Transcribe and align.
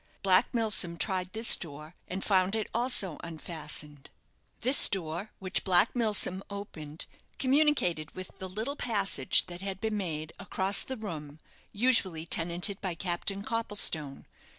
Black 0.23 0.51
Milsom 0.51 0.97
tried 0.97 1.31
this 1.31 1.55
door, 1.55 1.93
and 2.07 2.23
found 2.23 2.55
it 2.55 2.67
also 2.73 3.19
unfastened. 3.23 4.09
This 4.61 4.89
door, 4.89 5.29
which 5.37 5.63
Black 5.63 5.95
Milsom 5.95 6.41
opened, 6.49 7.05
communicated 7.37 8.09
with 8.15 8.35
the 8.39 8.49
little 8.49 8.75
passage 8.75 9.45
that 9.45 9.61
had 9.61 9.79
been 9.79 9.97
made 9.97 10.33
across 10.39 10.81
the 10.81 10.97
room 10.97 11.37
usually 11.71 12.25
tenanted 12.25 12.81
by 12.81 12.95
Captain 12.95 13.43
Copplestone. 13.43 14.25